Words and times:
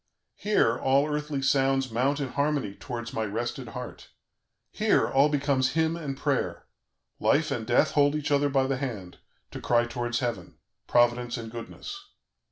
"Here, 0.37 0.79
all 0.79 1.07
earthly 1.07 1.43
sounds 1.43 1.91
mount 1.91 2.19
in 2.19 2.29
harmony 2.29 2.73
towards 2.73 3.13
my 3.13 3.23
rested 3.23 3.67
heart; 3.67 4.09
here, 4.71 5.07
all 5.07 5.29
becomes 5.29 5.73
hymn 5.73 5.95
and 5.95 6.17
prayer; 6.17 6.65
Life 7.19 7.51
and 7.51 7.67
Death 7.67 7.91
hold 7.91 8.15
each 8.15 8.31
other 8.31 8.49
by 8.49 8.65
the 8.65 8.77
hand, 8.77 9.19
to 9.51 9.61
cry 9.61 9.85
towards 9.85 10.17
heaven: 10.17 10.55
Providence 10.87 11.37
and 11.37 11.51
Goodness. 11.51 12.03